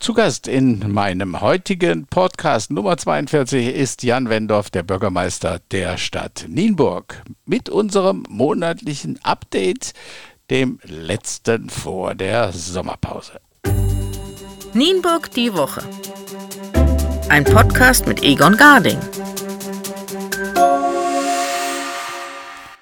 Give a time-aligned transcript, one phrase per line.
[0.00, 6.46] Zu Gast in meinem heutigen Podcast Nummer 42 ist Jan Wendorf, der Bürgermeister der Stadt
[6.48, 9.94] Nienburg, mit unserem monatlichen Update,
[10.50, 13.40] dem letzten vor der Sommerpause.
[14.72, 15.82] Nienburg die Woche.
[17.28, 18.98] Ein Podcast mit Egon Garding.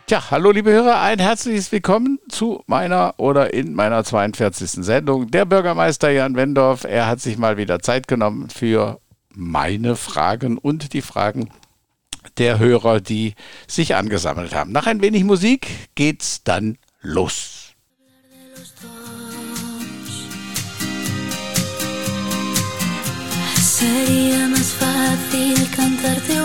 [0.09, 4.85] Tja, hallo liebe Hörer, ein herzliches Willkommen zu meiner oder in meiner 42.
[4.85, 5.33] Sendung.
[5.33, 9.01] Der Bürgermeister Jan Wendorf, er hat sich mal wieder Zeit genommen für
[9.35, 11.51] meine Fragen und die Fragen
[12.39, 13.35] der Hörer, die
[13.67, 14.71] sich angesammelt haben.
[14.71, 17.75] Nach ein wenig Musik geht's dann los.
[23.79, 26.36] Sería más fácil cantarte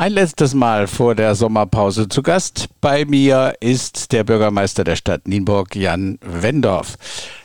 [0.00, 5.28] Ein letztes Mal vor der Sommerpause zu Gast bei mir ist der Bürgermeister der Stadt
[5.28, 6.96] Nienburg, Jan Wendorf.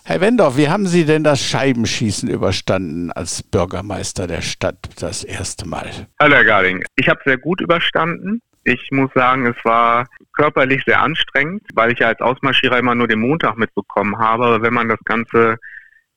[0.06, 5.68] Herr Wendorf, wie haben Sie denn das Scheibenschießen überstanden als Bürgermeister der Stadt das erste
[5.68, 6.08] Mal?
[6.18, 8.42] Hallo Herr Garding, ich habe sehr gut überstanden.
[8.64, 13.10] Ich muss sagen, es war körperlich sehr anstrengend, weil ich ja als Ausmarschierer immer nur
[13.10, 14.46] den Montag mitbekommen habe.
[14.46, 15.58] Aber wenn man das Ganze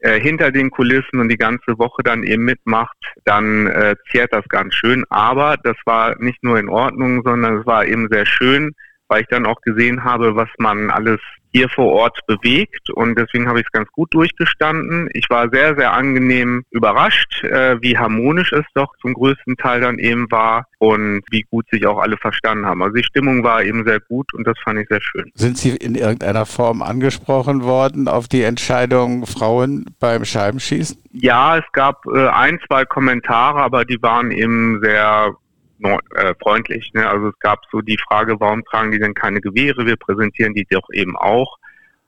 [0.01, 4.47] äh, hinter den Kulissen und die ganze Woche dann eben mitmacht, dann äh, zehrt das
[4.49, 5.05] ganz schön.
[5.11, 8.75] Aber das war nicht nur in Ordnung, sondern es war eben sehr schön,
[9.09, 11.21] weil ich dann auch gesehen habe, was man alles
[11.53, 15.09] hier vor Ort bewegt und deswegen habe ich es ganz gut durchgestanden.
[15.13, 19.99] Ich war sehr, sehr angenehm überrascht, äh, wie harmonisch es doch zum größten Teil dann
[19.99, 22.83] eben war und wie gut sich auch alle verstanden haben.
[22.83, 25.31] Also die Stimmung war eben sehr gut und das fand ich sehr schön.
[25.35, 31.03] Sind Sie in irgendeiner Form angesprochen worden auf die Entscheidung Frauen beim Scheibenschießen?
[31.13, 35.35] Ja, es gab äh, ein, zwei Kommentare, aber die waren eben sehr
[35.83, 36.93] äh, freundlich.
[36.95, 37.09] Ne?
[37.09, 39.87] Also es gab so die Frage, warum tragen die denn keine Gewehre?
[39.87, 41.59] Wir präsentieren die doch eben auch.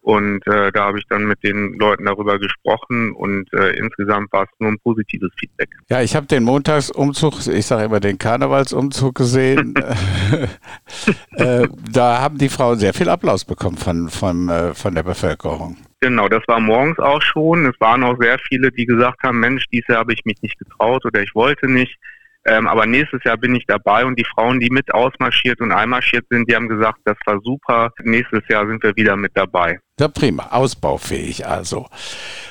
[0.02, 4.44] Und äh, da habe ich dann mit den Leuten darüber gesprochen und äh, insgesamt war
[4.44, 5.68] es nur ein positives Feedback.
[5.90, 9.74] Ja, ich habe den Montagsumzug, ich sage immer den Karnevalsumzug gesehen.
[11.32, 15.76] äh, da haben die Frauen sehr viel Applaus bekommen von, von, äh, von der Bevölkerung.
[16.00, 17.66] Genau, das war morgens auch schon.
[17.66, 20.58] Es waren auch sehr viele, die gesagt haben, Mensch, dieses Jahr habe ich mich nicht
[20.58, 21.98] getraut oder ich wollte nicht.
[22.46, 26.24] Ähm, aber nächstes Jahr bin ich dabei und die Frauen, die mit ausmarschiert und einmarschiert
[26.30, 27.90] sind, die haben gesagt, das war super.
[28.02, 29.78] Nächstes Jahr sind wir wieder mit dabei.
[30.00, 30.46] Ja, prima.
[30.50, 31.86] Ausbaufähig also.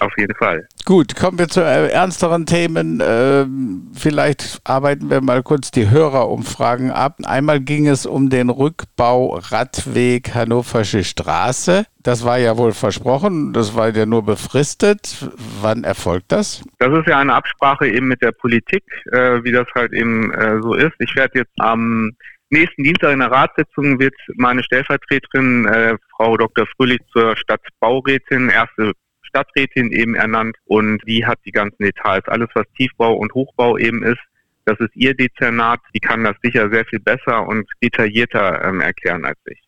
[0.02, 0.68] Auf jeden Fall.
[0.86, 3.02] Gut, kommen wir zu äh, ernsteren Themen.
[3.04, 7.18] Ähm, vielleicht arbeiten wir mal kurz die Hörerumfragen ab.
[7.26, 11.86] Einmal ging es um den Rückbau Radweg Hannoversche Straße.
[12.04, 15.28] Das war ja wohl versprochen, das war ja nur befristet.
[15.60, 16.64] Wann erfolgt das?
[16.78, 20.62] Das ist ja eine Absprache eben mit der Politik, äh, wie das halt eben äh,
[20.62, 20.94] so ist.
[21.00, 22.12] Ich werde jetzt am
[22.50, 26.66] nächsten Dienstag in der Ratssitzung wird meine Stellvertreterin, äh, Frau Dr.
[26.76, 28.94] Fröhlich, zur Stadtbaurätin, erste
[29.24, 32.24] Stadträtin eben ernannt und die hat die ganzen Details.
[32.28, 34.20] Alles, was Tiefbau und Hochbau eben ist,
[34.66, 35.80] das ist ihr Dezernat.
[35.96, 39.60] Die kann das sicher sehr viel besser und detaillierter ähm, erklären als ich.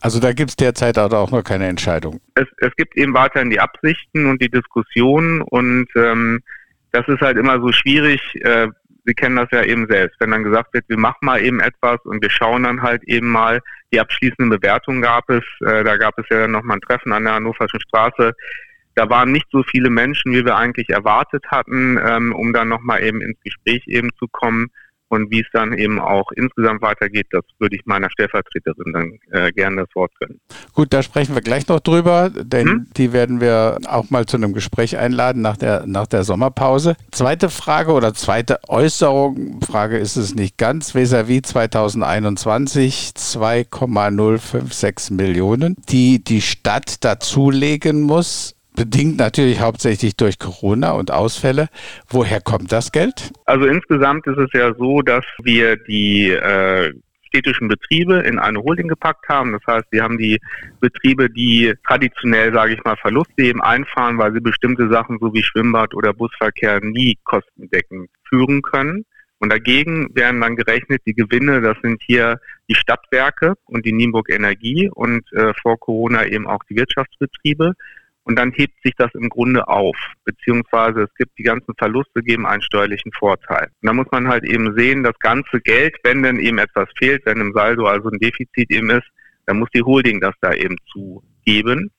[0.00, 2.20] Also da gibt es derzeit auch noch keine Entscheidung.
[2.34, 6.40] Es, es gibt eben weiterhin die Absichten und die Diskussionen und ähm,
[6.90, 8.20] das ist halt immer so schwierig.
[8.42, 8.68] Äh,
[9.04, 10.20] Sie kennen das ja eben selbst.
[10.20, 13.28] Wenn dann gesagt wird, wir machen mal eben etwas und wir schauen dann halt eben
[13.28, 13.60] mal,
[13.92, 17.24] die abschließende Bewertung gab es, äh, da gab es ja dann nochmal ein Treffen an
[17.24, 18.32] der Hannoverschen Straße.
[18.94, 23.02] Da waren nicht so viele Menschen, wie wir eigentlich erwartet hatten, ähm, um dann nochmal
[23.02, 24.70] eben ins Gespräch eben zu kommen.
[25.12, 29.52] Und wie es dann eben auch insgesamt weitergeht, das würde ich meiner Stellvertreterin dann äh,
[29.52, 30.40] gerne das Wort gönnen.
[30.72, 32.86] Gut, da sprechen wir gleich noch drüber, denn hm?
[32.96, 36.96] die werden wir auch mal zu einem Gespräch einladen nach der, nach der Sommerpause.
[37.10, 46.24] Zweite Frage oder zweite Äußerung, Frage ist es nicht ganz, vis-à-vis 2021 2,056 Millionen, die
[46.24, 51.68] die Stadt dazulegen muss bedingt natürlich hauptsächlich durch Corona und Ausfälle.
[52.08, 53.32] Woher kommt das Geld?
[53.44, 56.92] Also insgesamt ist es ja so, dass wir die äh,
[57.32, 59.52] städtischen Betriebe in eine Holding gepackt haben.
[59.52, 60.38] Das heißt, wir haben die
[60.80, 65.42] Betriebe, die traditionell, sage ich mal, Verluste eben einfahren, weil sie bestimmte Sachen so wie
[65.42, 69.04] Schwimmbad oder Busverkehr nie kostendeckend führen können.
[69.38, 72.38] Und dagegen werden dann gerechnet die Gewinne, das sind hier
[72.68, 77.72] die Stadtwerke und die Nienburg Energie und äh, vor Corona eben auch die Wirtschaftsbetriebe.
[78.24, 82.46] Und dann hebt sich das im Grunde auf, beziehungsweise es gibt die ganzen Verluste, geben
[82.46, 83.68] einen steuerlichen Vorteil.
[83.80, 87.26] Und da muss man halt eben sehen, das ganze Geld, wenn denn eben etwas fehlt,
[87.26, 89.08] wenn im Saldo also ein Defizit eben ist,
[89.46, 91.90] dann muss die Holding das da eben zugeben.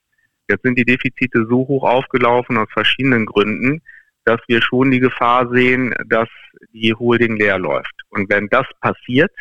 [0.50, 3.81] Jetzt sind die Defizite so hoch aufgelaufen aus verschiedenen Gründen,
[4.25, 6.30] dass wir schon die Gefahr sehen, dass
[6.72, 7.94] die Holding leer läuft.
[8.10, 9.31] Und wenn das passiert,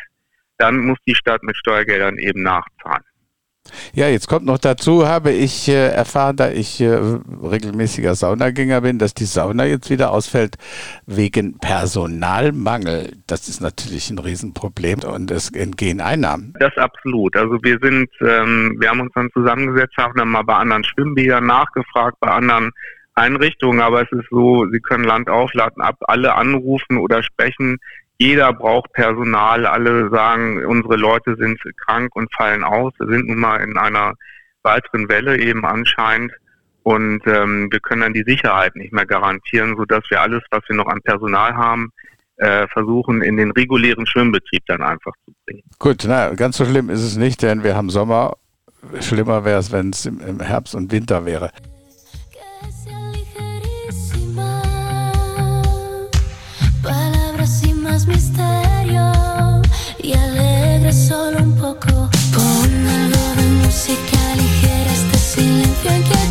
[0.57, 3.03] dann muss die Stadt mit Steuergeldern eben nachzahlen.
[3.93, 8.99] Ja, jetzt kommt noch dazu, habe ich äh, erfahren, da ich äh, regelmäßiger Saunagänger bin,
[8.99, 10.57] dass die Sauna jetzt wieder ausfällt
[11.05, 13.17] wegen Personalmangel.
[13.27, 16.53] Das ist natürlich ein Riesenproblem und es entgehen Einnahmen.
[16.59, 17.35] Das absolut.
[17.37, 21.45] Also wir sind, ähm, wir haben uns dann zusammengesetzt, haben dann mal bei anderen Schwimmbädern
[21.45, 22.71] nachgefragt, bei anderen
[23.15, 27.77] Einrichtungen, aber es ist so, Sie können Land aufladen, ab alle anrufen oder sprechen
[28.23, 29.65] jeder braucht Personal.
[29.65, 32.93] Alle sagen, unsere Leute sind krank und fallen aus.
[32.97, 34.13] Wir sind nun mal in einer
[34.63, 36.31] weiteren Welle eben anscheinend.
[36.83, 40.75] Und ähm, wir können dann die Sicherheit nicht mehr garantieren, sodass wir alles, was wir
[40.75, 41.91] noch an Personal haben,
[42.37, 45.63] äh, versuchen, in den regulären Schwimmbetrieb dann einfach zu bringen.
[45.79, 48.37] Gut, na, ganz so schlimm ist es nicht, denn wir haben Sommer.
[49.01, 51.51] Schlimmer wäre es, wenn es im, im Herbst und Winter wäre.
[60.93, 62.09] Solo un poco.
[62.33, 66.22] Pon algo de música ligera, este silencio inquietante.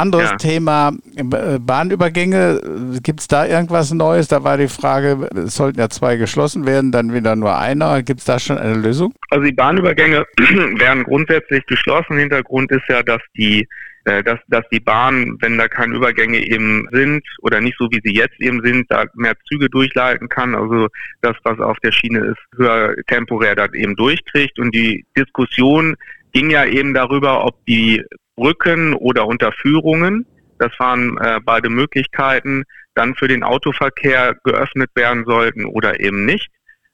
[0.00, 0.36] Anderes ja.
[0.36, 2.60] Thema, äh, Bahnübergänge,
[3.02, 4.28] gibt es da irgendwas Neues?
[4.28, 8.02] Da war die Frage, es sollten ja zwei geschlossen werden, dann wieder nur einer.
[8.02, 9.12] Gibt es da schon eine Lösung?
[9.30, 10.24] Also die Bahnübergänge
[10.78, 12.18] werden grundsätzlich geschlossen.
[12.18, 13.66] Hintergrund ist ja, dass die
[14.04, 18.00] äh, dass, dass die Bahn, wenn da keine Übergänge eben sind oder nicht so wie
[18.02, 20.54] sie jetzt eben sind, da mehr Züge durchleiten kann.
[20.54, 20.88] Also
[21.20, 24.58] das, was auf der Schiene ist, höher temporär dann eben durchkriegt.
[24.58, 25.96] Und die Diskussion
[26.32, 28.02] ging ja eben darüber, ob die
[28.40, 30.26] Brücken oder Unterführungen,
[30.58, 32.64] das waren äh, beide Möglichkeiten,
[32.94, 36.48] dann für den Autoverkehr geöffnet werden sollten oder eben nicht.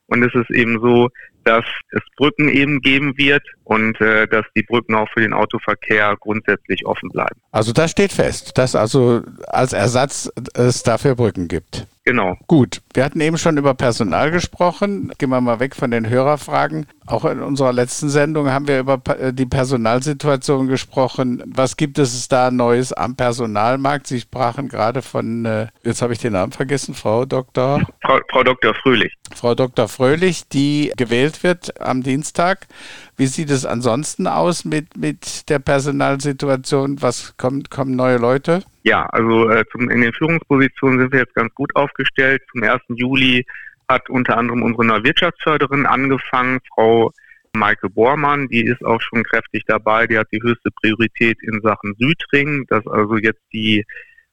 [0.09, 1.09] Und es ist eben so,
[1.45, 6.17] dass es Brücken eben geben wird und äh, dass die Brücken auch für den Autoverkehr
[6.19, 7.41] grundsätzlich offen bleiben.
[7.53, 11.87] Also das steht fest, dass also als Ersatz es dafür Brücken gibt.
[12.07, 12.37] Genau.
[12.47, 15.13] Gut, wir hatten eben schon über Personal gesprochen.
[15.19, 16.87] Gehen wir mal weg von den Hörerfragen.
[17.05, 21.43] Auch in unserer letzten Sendung haben wir über äh, die Personalsituation gesprochen.
[21.45, 24.07] Was gibt es da Neues am Personalmarkt?
[24.07, 27.85] Sie sprachen gerade von, äh, jetzt habe ich den Namen vergessen, Frau Dr.
[28.03, 28.73] Frau, Frau Dr.
[28.75, 29.13] Fröhlich.
[29.35, 29.89] Frau Dr.
[29.89, 32.69] Fröhlich, die gewählt wird am Dienstag.
[33.17, 37.01] Wie sieht es ansonsten aus mit, mit der Personalsituation?
[37.01, 38.63] Was kommt, kommen neue Leute?
[38.83, 42.43] Ja, also äh, zum, in den Führungspositionen sind wir jetzt ganz gut aufgestellt.
[42.53, 42.83] Zum 1.
[42.89, 43.47] Juli
[43.89, 47.13] hat unter anderem unsere neue Wirtschaftsförderin angefangen, Frau
[47.55, 51.95] Maike Bormann, die ist auch schon kräftig dabei, die hat die höchste Priorität in Sachen
[51.99, 53.85] Südring, dass also jetzt die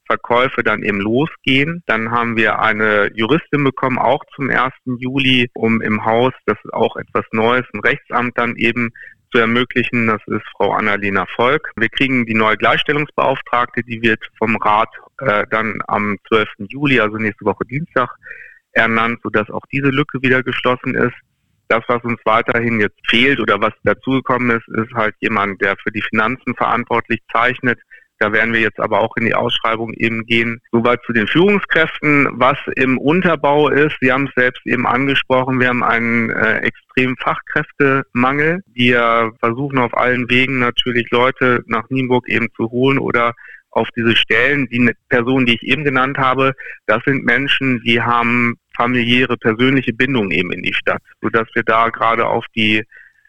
[0.06, 1.84] Verkäufe dann eben losgehen.
[1.86, 4.74] Dann haben wir eine Juristin bekommen, auch zum 1.
[4.86, 8.92] Juli, um im Haus, das ist auch etwas Neues, ein Rechtsamt dann eben
[9.32, 10.08] zu ermöglichen.
[10.08, 11.72] Das ist Frau Annalena Volk.
[11.76, 14.90] Wir kriegen die neue Gleichstellungsbeauftragte, die wird vom Rat
[15.20, 16.48] äh, dann am 12.
[16.70, 18.10] Juli, also nächste Woche Dienstag,
[18.72, 21.16] ernannt, sodass auch diese Lücke wieder geschlossen ist.
[21.70, 25.92] Das, was uns weiterhin jetzt fehlt oder was dazugekommen ist, ist halt jemand, der für
[25.92, 27.80] die Finanzen verantwortlich zeichnet,
[28.24, 30.62] da werden wir jetzt aber auch in die Ausschreibung eben gehen.
[30.72, 33.98] Soweit zu den Führungskräften, was im Unterbau ist.
[34.00, 35.60] Sie haben es selbst eben angesprochen.
[35.60, 38.62] Wir haben einen äh, extremen Fachkräftemangel.
[38.74, 43.34] Wir versuchen auf allen Wegen natürlich Leute nach Nienburg eben zu holen oder
[43.72, 44.70] auf diese Stellen.
[44.70, 46.54] Die Personen, die ich eben genannt habe,
[46.86, 51.90] das sind Menschen, die haben familiäre, persönliche Bindungen eben in die Stadt, sodass wir da
[51.90, 52.84] gerade auf die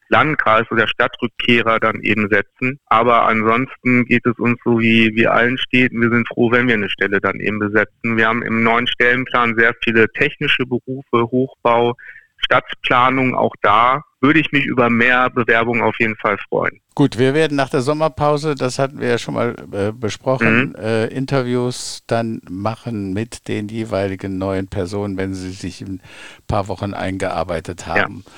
[0.08, 2.78] Landkreis oder Stadtrückkehrer dann eben setzen.
[2.86, 6.00] Aber ansonsten geht es uns so wie, wie allen Städten.
[6.00, 8.16] Wir sind froh, wenn wir eine Stelle dann eben besetzen.
[8.16, 11.94] Wir haben im neuen Stellenplan sehr viele technische Berufe, Hochbau,
[12.36, 13.34] Stadtplanung.
[13.34, 16.80] Auch da würde ich mich über mehr Bewerbungen auf jeden Fall freuen.
[16.94, 20.74] Gut, wir werden nach der Sommerpause, das hatten wir ja schon mal äh, besprochen, mhm.
[20.76, 26.02] äh, Interviews dann machen mit den jeweiligen neuen Personen, wenn sie sich in ein
[26.46, 28.24] paar Wochen eingearbeitet haben.
[28.26, 28.32] Ja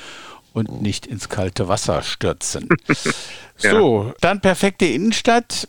[0.57, 2.69] und nicht ins kalte Wasser stürzen.
[3.57, 5.69] so, dann perfekte Innenstadt.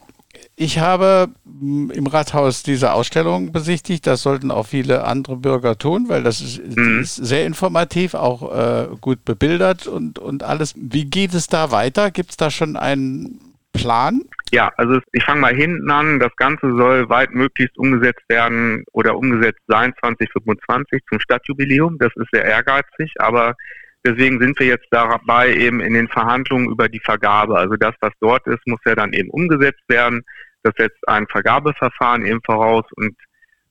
[0.55, 4.07] Ich habe hm, im Rathaus diese Ausstellung besichtigt.
[4.07, 7.01] Das sollten auch viele andere Bürger tun, weil das ist, mhm.
[7.01, 10.73] ist sehr informativ, auch äh, gut bebildert und, und alles.
[10.77, 12.09] Wie geht es da weiter?
[12.09, 13.41] Gibt es da schon einen
[13.73, 14.21] Plan?
[14.51, 16.19] Ja, also ich fange mal hinten an.
[16.19, 21.97] Das Ganze soll weit möglichst umgesetzt werden oder umgesetzt sein 2025 zum Stadtjubiläum.
[21.97, 23.57] Das ist sehr ehrgeizig, aber
[24.07, 27.57] Deswegen sind wir jetzt dabei eben in den Verhandlungen über die Vergabe.
[27.57, 30.23] Also das, was dort ist, muss ja dann eben umgesetzt werden.
[30.63, 33.13] Das setzt ein Vergabeverfahren eben voraus und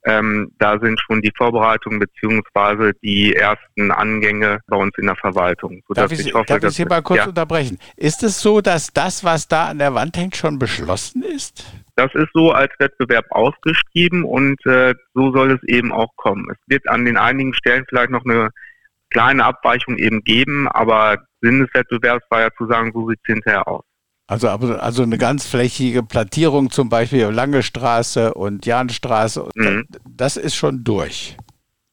[0.05, 5.81] ähm, da sind schon die Vorbereitungen beziehungsweise die ersten Angänge bei uns in der Verwaltung.
[5.89, 7.27] Darf ich, ich hoffe, darf ich Sie mal kurz ja.
[7.27, 7.79] unterbrechen?
[7.97, 11.65] Ist es so, dass das, was da an der Wand hängt, schon beschlossen ist?
[11.95, 16.45] Das ist so als Wettbewerb ausgeschrieben und äh, so soll es eben auch kommen.
[16.51, 18.51] Es wird an den einigen Stellen vielleicht noch eine
[19.09, 23.33] kleine Abweichung eben geben, aber Sinn des Wettbewerbs war ja zu sagen, so sieht es
[23.33, 23.83] hinterher aus.
[24.29, 29.85] Also, also eine ganz flächige Plattierung zum Beispiel Lange Straße und Jahnstraße, mhm.
[30.05, 31.37] das ist schon durch.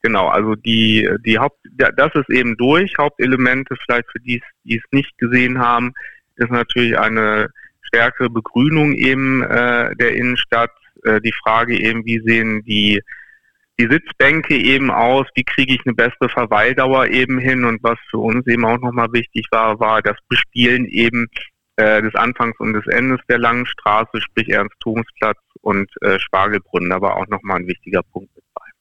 [0.03, 1.57] Genau, also die, die Haupt,
[1.97, 2.93] das ist eben durch.
[2.99, 5.95] Hauptelemente vielleicht für die, die es nicht gesehen haben,
[6.37, 7.49] ist natürlich eine
[7.81, 10.73] stärkere Begrünung eben äh, der Innenstadt.
[11.05, 13.01] Äh, die Frage eben, wie sehen die
[13.79, 18.19] die Sitzbänke eben aus, wie kriege ich eine bessere Verweildauer eben hin und was für
[18.19, 21.27] uns eben auch nochmal wichtig war, war das Bespielen eben
[21.77, 26.91] äh, des Anfangs und des Endes der langen Straße, sprich Ernst-Thunsplatz und äh, Spargelbrunnen.
[26.91, 28.31] Da war auch nochmal ein wichtiger Punkt.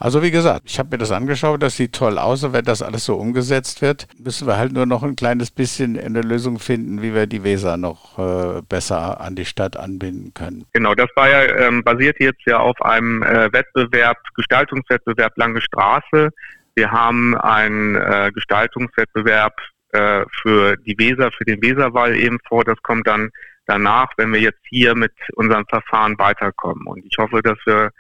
[0.04, 2.82] Also wie gesagt, ich habe mir das angeschaut, das sieht toll aus und wenn das
[2.82, 7.02] alles so umgesetzt wird, müssen wir halt nur noch ein kleines bisschen eine Lösung finden,
[7.02, 10.66] wie wir die Weser noch äh, besser an die Stadt anbinden können.
[10.74, 16.32] Genau, das war ja ähm, basiert jetzt ja auf einem äh, Wettbewerb, Gestaltungswettbewerb Lange Straße.
[16.76, 19.54] Wir haben einen äh, Gestaltungswettbewerb
[19.94, 22.66] äh, für die Weser, für den Weserwall eben vor.
[22.66, 23.30] Das kommt dann
[23.68, 26.88] danach, wenn wir jetzt hier mit unserem Verfahren weiterkommen.
[26.88, 27.92] Und ich hoffe, dass wir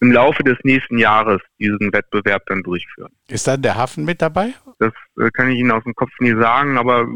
[0.00, 3.12] im Laufe des nächsten Jahres diesen Wettbewerb dann durchführen.
[3.28, 4.54] Ist dann der Hafen mit dabei?
[4.78, 7.06] Das äh, kann ich Ihnen aus dem Kopf nie sagen, aber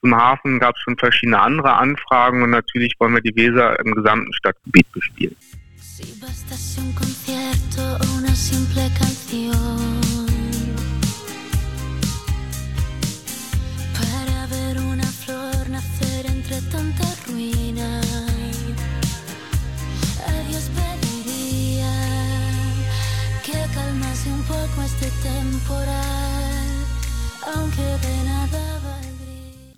[0.00, 3.94] zum Hafen gab es schon verschiedene andere Anfragen und natürlich wollen wir die Weser im
[3.94, 5.36] gesamten Stadtgebiet bespielen.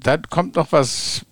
[0.00, 1.26] Dann kommt noch was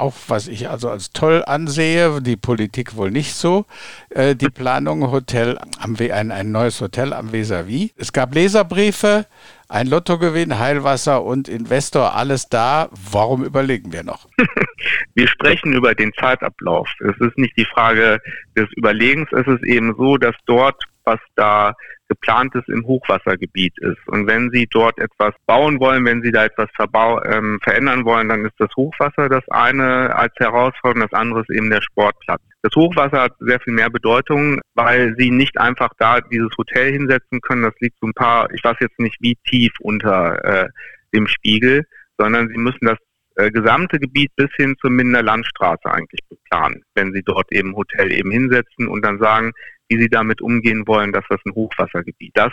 [0.00, 3.66] auch was ich also als toll ansehe, die Politik wohl nicht so,
[4.08, 7.92] äh, die Planung Hotel am We ein, ein neues Hotel am Vis-à-vis.
[7.96, 9.26] Es gab Leserbriefe,
[9.68, 12.88] ein Lottogewinn, Heilwasser und Investor, alles da.
[13.12, 14.26] Warum überlegen wir noch?
[15.14, 16.88] Wir sprechen über den Zeitablauf.
[17.00, 18.20] Es ist nicht die Frage
[18.56, 21.74] des Überlegens, es ist eben so, dass dort, was da
[22.10, 24.06] geplantes im Hochwassergebiet ist.
[24.08, 28.44] Und wenn Sie dort etwas bauen wollen, wenn Sie da etwas ähm, verändern wollen, dann
[28.44, 32.42] ist das Hochwasser das eine als Herausforderung, das andere ist eben der Sportplatz.
[32.62, 37.40] Das Hochwasser hat sehr viel mehr Bedeutung, weil Sie nicht einfach da dieses Hotel hinsetzen
[37.40, 37.62] können.
[37.62, 40.68] Das liegt so ein paar, ich weiß jetzt nicht wie tief unter äh,
[41.14, 41.84] dem Spiegel,
[42.18, 42.98] sondern Sie müssen das
[43.40, 48.12] äh, gesamte Gebiet bis hin zur Minder Landstraße eigentlich beplanen, wenn Sie dort eben Hotel
[48.12, 49.52] eben hinsetzen und dann sagen,
[49.90, 52.30] wie sie damit umgehen wollen, dass das ein Hochwassergebiet.
[52.34, 52.52] Das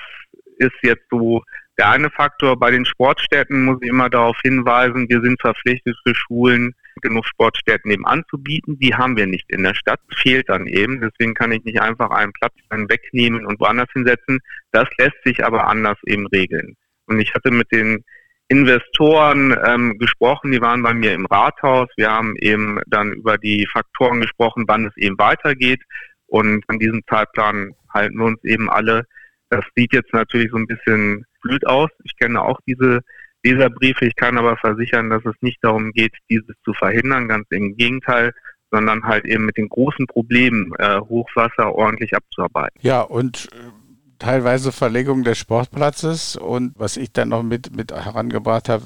[0.58, 1.44] ist jetzt so
[1.78, 2.60] der eine Faktor.
[2.60, 7.92] Bei den Sportstätten muss ich immer darauf hinweisen, wir sind verpflichtet für Schulen, genug Sportstätten
[7.92, 8.80] eben anzubieten.
[8.80, 10.00] Die haben wir nicht in der Stadt.
[10.16, 11.00] Fehlt dann eben.
[11.00, 14.40] Deswegen kann ich nicht einfach einen Platz dann wegnehmen und woanders hinsetzen.
[14.72, 16.76] Das lässt sich aber anders eben regeln.
[17.06, 18.04] Und ich hatte mit den
[18.50, 21.90] Investoren ähm, gesprochen, die waren bei mir im Rathaus.
[21.98, 25.82] Wir haben eben dann über die Faktoren gesprochen, wann es eben weitergeht.
[26.28, 29.06] Und an diesem Zeitplan halten wir uns eben alle.
[29.50, 31.90] Das sieht jetzt natürlich so ein bisschen blöd aus.
[32.04, 33.02] Ich kenne auch diese
[33.44, 34.06] Leserbriefe.
[34.06, 37.28] Ich kann aber versichern, dass es nicht darum geht, dieses zu verhindern.
[37.28, 38.34] Ganz im Gegenteil
[38.72, 42.78] sondern halt eben mit den großen Problemen äh, Hochwasser ordentlich abzuarbeiten.
[42.82, 43.87] Ja, und äh,
[44.20, 48.84] teilweise Verlegung des Sportplatzes und was ich dann noch mit, mit herangebracht habe,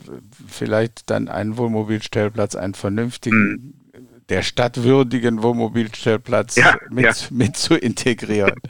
[0.47, 3.73] vielleicht dann einen Wohnmobilstellplatz, einen vernünftigen, mhm
[4.31, 7.13] der stadtwürdigen Wohnmobilstellplatz ja, mit, ja.
[7.29, 8.55] mit zu integrieren.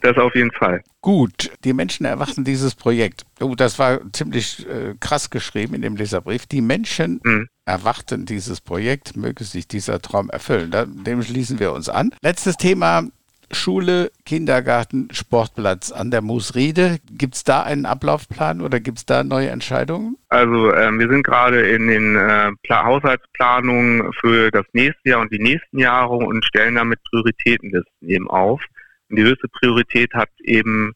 [0.00, 0.80] Das auf jeden Fall.
[1.00, 3.24] Gut, die Menschen erwarten dieses Projekt.
[3.40, 6.46] Oh, das war ziemlich äh, krass geschrieben in dem Leserbrief.
[6.46, 7.48] Die Menschen mhm.
[7.64, 10.70] erwarten dieses Projekt, möge sich dieser Traum erfüllen.
[11.02, 12.14] dem schließen wir uns an.
[12.22, 13.08] Letztes Thema,
[13.54, 16.98] Schule, Kindergarten, Sportplatz an der Moosriede.
[17.10, 20.16] Gibt es da einen Ablaufplan oder gibt es da neue Entscheidungen?
[20.28, 25.42] Also ähm, wir sind gerade in den äh, Haushaltsplanungen für das nächste Jahr und die
[25.42, 28.62] nächsten Jahre und stellen damit Prioritätenlisten eben auf.
[29.08, 30.94] Und die höchste Priorität hat eben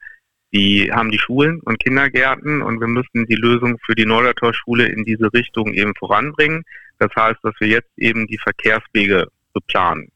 [0.52, 5.04] die haben die Schulen und Kindergärten und wir müssen die Lösung für die Neudertorschule in
[5.04, 6.64] diese Richtung eben voranbringen.
[6.98, 10.08] Das heißt, dass wir jetzt eben die Verkehrswege beplanen.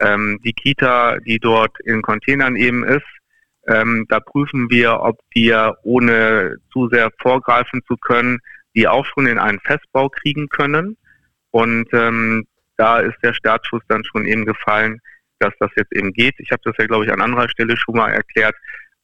[0.00, 3.06] Ähm, die Kita, die dort in Containern eben ist,
[3.66, 8.38] ähm, da prüfen wir, ob wir, ohne zu sehr vorgreifen zu können,
[8.74, 10.96] die auch schon in einen Festbau kriegen können.
[11.50, 15.00] Und ähm, da ist der Startschuss dann schon eben gefallen,
[15.38, 16.34] dass das jetzt eben geht.
[16.38, 18.54] Ich habe das ja, glaube ich, an anderer Stelle schon mal erklärt.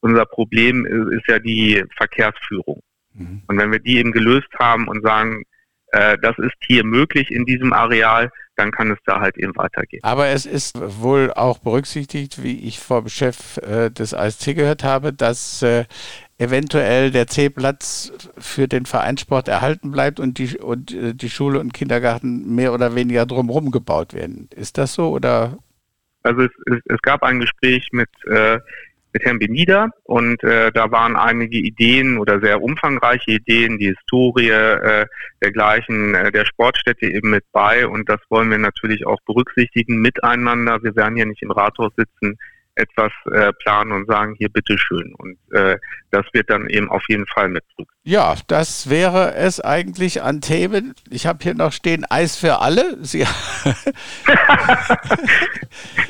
[0.00, 2.82] unser Problem ist, ist ja die Verkehrsführung.
[3.14, 3.42] Mhm.
[3.46, 5.44] Und wenn wir die eben gelöst haben und sagen,
[5.88, 10.02] äh, das ist hier möglich in diesem Areal, dann kann es da halt eben weitergehen.
[10.02, 15.12] Aber es ist wohl auch berücksichtigt, wie ich vom Chef äh, des ASC gehört habe,
[15.12, 15.84] dass äh,
[16.38, 21.72] eventuell der C-Platz für den Vereinssport erhalten bleibt und die, und äh, die Schule und
[21.72, 24.48] Kindergarten mehr oder weniger drumherum gebaut werden.
[24.54, 25.58] Ist das so oder?
[26.22, 28.58] Also es, es, es gab ein Gespräch mit äh,
[29.14, 34.50] mit Herrn Benida und äh, da waren einige Ideen oder sehr umfangreiche Ideen, die Historie
[34.50, 35.06] äh,
[35.40, 40.82] dergleichen, äh, der Sportstätte eben mit bei und das wollen wir natürlich auch berücksichtigen miteinander.
[40.82, 42.36] Wir werden hier nicht im Rathaus sitzen,
[42.76, 45.14] etwas äh, planen und sagen, hier bitteschön.
[45.16, 45.78] Und äh,
[46.10, 47.64] das wird dann eben auf jeden Fall mit.
[48.02, 50.94] Ja, das wäre es eigentlich an Themen.
[51.10, 52.98] Ich habe hier noch stehen Eis für alle.
[53.02, 53.20] Sie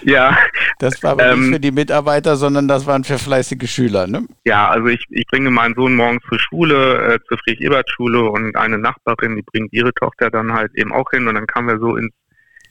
[0.02, 0.36] ja.
[0.78, 4.26] Das war aber ähm, nicht für die Mitarbeiter, sondern das waren für fleißige Schüler, ne?
[4.44, 8.78] Ja, also ich, ich bringe meinen Sohn morgens zur Schule, äh, zur Friedrich-Ebert-Schule und eine
[8.78, 11.96] Nachbarin, die bringt ihre Tochter dann halt eben auch hin und dann kamen wir so
[11.96, 12.12] ins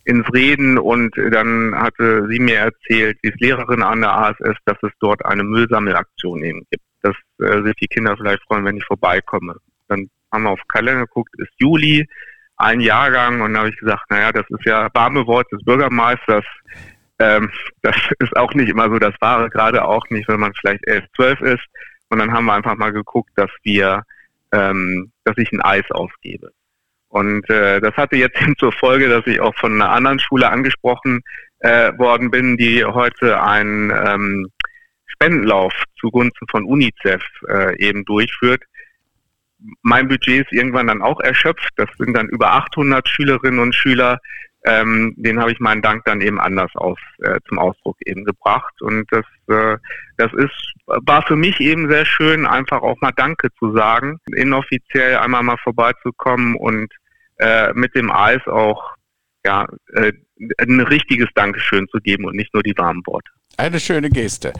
[0.05, 4.77] ins Reden und dann hatte sie mir erzählt, sie ist Lehrerin an der ASS, dass
[4.81, 8.85] es dort eine Müllsammelaktion eben gibt, dass äh, sich die Kinder vielleicht freuen, wenn ich
[8.85, 9.55] vorbeikomme.
[9.87, 12.07] Dann haben wir auf Kalender geguckt, ist Juli,
[12.57, 16.45] ein Jahrgang und dann habe ich gesagt, naja, das ist ja warme Wort des Bürgermeisters.
[17.19, 17.49] Ähm,
[17.81, 21.05] das ist auch nicht immer so das Wahre, gerade auch nicht, wenn man vielleicht elf,
[21.15, 21.63] zwölf ist.
[22.09, 24.03] Und dann haben wir einfach mal geguckt, dass wir,
[24.51, 26.51] ähm, dass ich ein Eis ausgebe.
[27.13, 31.21] Und äh, das hatte jetzt zur Folge, dass ich auch von einer anderen Schule angesprochen
[31.59, 34.47] äh, worden bin, die heute einen ähm,
[35.05, 38.63] Spendenlauf zugunsten von UNICEF äh, eben durchführt.
[39.83, 41.69] Mein Budget ist irgendwann dann auch erschöpft.
[41.75, 44.19] Das sind dann über 800 Schülerinnen und Schüler.
[44.65, 48.81] Ähm, den habe ich meinen Dank dann eben anders aus, äh, zum Ausdruck eben gebracht.
[48.81, 49.77] Und das, äh,
[50.17, 55.17] das ist, war für mich eben sehr schön, einfach auch mal Danke zu sagen, inoffiziell
[55.17, 56.91] einmal mal vorbeizukommen und
[57.37, 58.93] äh, mit dem Eis auch
[59.45, 60.13] ja, äh,
[60.57, 63.29] ein richtiges Dankeschön zu geben und nicht nur die warmen Worte.
[63.55, 64.51] Eine schöne Geste.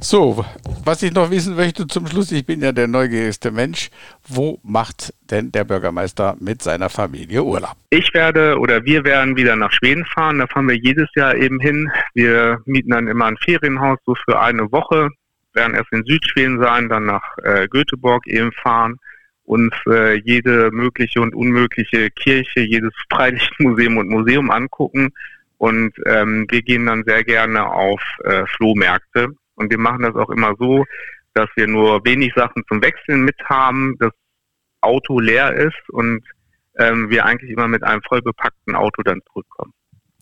[0.00, 0.44] So,
[0.84, 3.90] was ich noch wissen möchte zum Schluss, ich bin ja der neugierigste Mensch,
[4.26, 7.76] wo macht denn der Bürgermeister mit seiner Familie Urlaub?
[7.90, 11.60] Ich werde oder wir werden wieder nach Schweden fahren, da fahren wir jedes Jahr eben
[11.60, 11.90] hin.
[12.14, 15.10] Wir mieten dann immer ein Ferienhaus so für eine Woche,
[15.52, 18.98] werden erst in Südschweden sein, dann nach äh, Göteborg eben fahren
[19.44, 25.12] uns äh, jede mögliche und unmögliche Kirche, jedes Freilichtmuseum und Museum angucken.
[25.58, 29.28] Und ähm, wir gehen dann sehr gerne auf äh, Flohmärkte.
[29.54, 30.84] Und wir machen das auch immer so,
[31.34, 34.12] dass wir nur wenig Sachen zum Wechseln mit haben, das
[34.80, 36.22] Auto leer ist und
[36.76, 39.72] ähm, wir eigentlich immer mit einem voll bepackten Auto dann zurückkommen.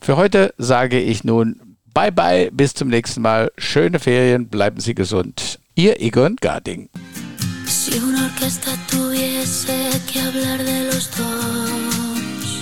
[0.00, 3.52] Für heute sage ich nun Bye bye, bis zum nächsten Mal.
[3.56, 5.60] Schöne Ferien, bleiben Sie gesund.
[5.80, 6.90] Ihr Egon Garding.
[7.66, 12.60] Si una orquesta tuviese que hablar de los dos,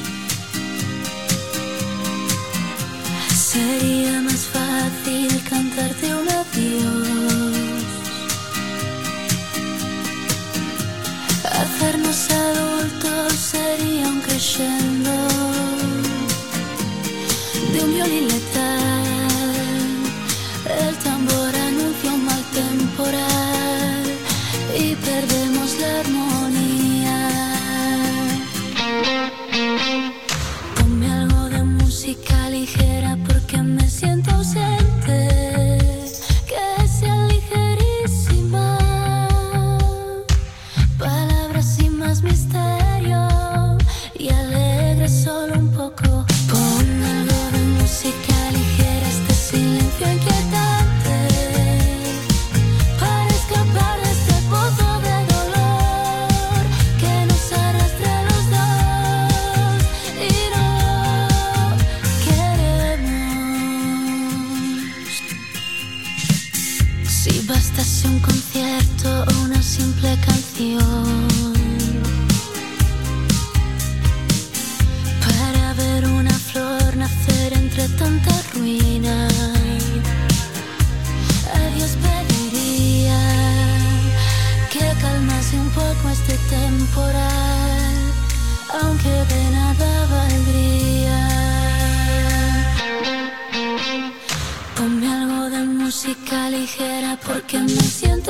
[97.29, 98.28] porque me siento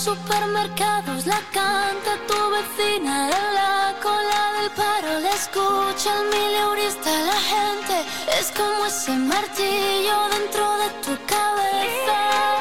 [0.00, 7.38] supermercados la canta tu vecina en la cola del paro la escucha el mileurista la
[7.52, 7.94] gente
[8.40, 12.59] es como ese martillo dentro de tu cabeza